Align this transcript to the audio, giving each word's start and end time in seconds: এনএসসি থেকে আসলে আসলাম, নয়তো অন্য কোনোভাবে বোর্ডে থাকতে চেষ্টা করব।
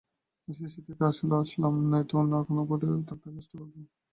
এনএসসি 0.47 0.79
থেকে 0.87 1.03
আসলে 1.05 1.33
আসলাম, 1.41 1.73
নয়তো 1.89 2.13
অন্য 2.21 2.33
কোনোভাবে 2.47 2.67
বোর্ডে 2.69 3.07
থাকতে 3.09 3.27
চেষ্টা 3.35 3.55
করব। 3.59 3.73